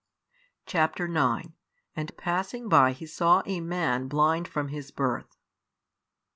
[0.65, 0.99] Chap.
[0.99, 1.11] ix.
[1.95, 5.37] And passing by He saw a man blind from his birth.